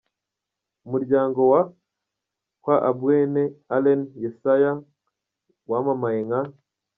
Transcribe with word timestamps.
Umuryango 0.85 1.39
wo 1.51 1.61
kwa 2.61 2.75
Ambwene 2.89 3.43
Allen 3.75 4.01
Yessayah 4.23 4.77
wamamaye 5.71 6.19
nka 6.29 6.41
A. 6.45 6.49